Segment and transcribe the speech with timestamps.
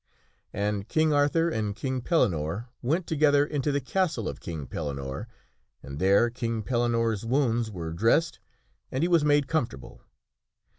[0.51, 5.27] And King Arthur and King Pellinore went together into the castle of King Pellinore,
[5.83, 8.39] and there King Pellinore' s wounds were dressed
[8.91, 10.01] and he was made comfortable.